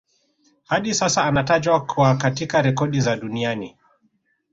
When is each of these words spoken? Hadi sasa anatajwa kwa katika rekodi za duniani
Hadi 0.63 0.93
sasa 0.93 1.23
anatajwa 1.23 1.85
kwa 1.85 2.15
katika 2.17 2.61
rekodi 2.61 3.01
za 3.01 3.15
duniani 3.17 3.77